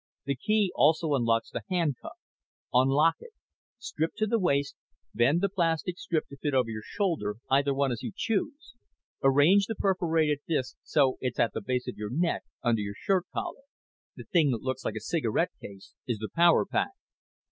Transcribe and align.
The 0.25 0.33
key 0.35 0.71
also 0.73 1.13
unlocks 1.13 1.51
the 1.51 1.61
handcuff. 1.69 2.17
Unlock 2.73 3.17
it. 3.19 3.33
Strip 3.77 4.15
to 4.15 4.25
the 4.25 4.39
waist. 4.39 4.75
Bend 5.13 5.41
the 5.41 5.47
plastic 5.49 5.99
strip 5.99 6.27
to 6.29 6.37
fit 6.37 6.55
over 6.55 6.71
your 6.71 6.81
shoulder 6.83 7.35
either 7.51 7.71
one, 7.71 7.91
as 7.91 8.01
you 8.01 8.11
choose. 8.15 8.73
Arrange 9.21 9.67
the 9.67 9.75
perforated 9.75 10.39
disk 10.47 10.77
so 10.81 11.19
it's 11.21 11.37
at 11.37 11.53
the 11.53 11.61
base 11.61 11.87
of 11.87 11.97
your 11.97 12.09
neck, 12.09 12.41
under 12.63 12.81
your 12.81 12.95
shirt 12.97 13.25
collar. 13.31 13.61
The 14.15 14.23
thing 14.23 14.49
that 14.49 14.63
looks 14.63 14.83
like 14.83 14.95
a 14.95 14.99
cigarette 14.99 15.51
case 15.61 15.93
is 16.07 16.17
the 16.17 16.29
power 16.33 16.65
pack." 16.65 16.93